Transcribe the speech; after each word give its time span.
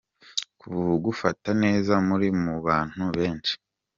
Kugufata 0.59 1.49
neza 1.63 1.93
muri 2.07 2.27
mu 2.43 2.55
bantu 2.67 3.03
benshi. 3.17 3.53